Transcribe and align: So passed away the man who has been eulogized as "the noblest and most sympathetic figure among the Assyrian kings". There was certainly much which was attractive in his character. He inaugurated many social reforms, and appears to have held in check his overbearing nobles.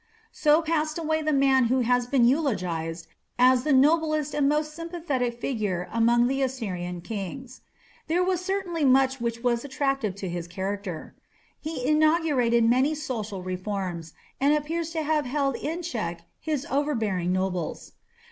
So 0.31 0.63
passed 0.63 0.97
away 0.97 1.21
the 1.21 1.31
man 1.31 1.65
who 1.65 1.81
has 1.81 2.07
been 2.07 2.25
eulogized 2.25 3.05
as 3.37 3.63
"the 3.63 3.71
noblest 3.71 4.33
and 4.33 4.49
most 4.49 4.73
sympathetic 4.73 5.39
figure 5.39 5.87
among 5.93 6.25
the 6.25 6.41
Assyrian 6.41 7.01
kings". 7.01 7.61
There 8.07 8.23
was 8.23 8.43
certainly 8.43 8.83
much 8.83 9.21
which 9.21 9.43
was 9.43 9.63
attractive 9.63 10.17
in 10.23 10.31
his 10.31 10.47
character. 10.47 11.13
He 11.59 11.85
inaugurated 11.85 12.67
many 12.67 12.95
social 12.95 13.43
reforms, 13.43 14.13
and 14.39 14.55
appears 14.55 14.89
to 14.93 15.03
have 15.03 15.27
held 15.27 15.55
in 15.55 15.83
check 15.83 16.21
his 16.39 16.65
overbearing 16.71 17.31
nobles. 17.31 17.91